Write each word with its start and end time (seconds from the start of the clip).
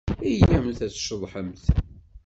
Iyyamt 0.29 0.79
ad 0.85 0.91
tceḍḥemt! 0.91 1.63